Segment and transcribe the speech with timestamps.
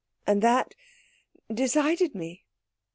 [0.25, 0.73] And that
[1.53, 2.43] decided me."